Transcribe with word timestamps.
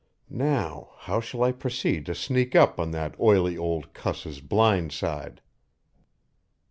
Now, 0.31 0.93
how 0.97 1.19
shall 1.19 1.43
I 1.43 1.51
proceed 1.51 2.07
to 2.07 2.15
sneak 2.15 2.55
up 2.55 2.79
on 2.79 2.89
that 2.89 3.13
oily 3.19 3.55
old 3.55 3.93
cuss's 3.93 4.41
blind 4.41 4.91
side?" 4.93 5.41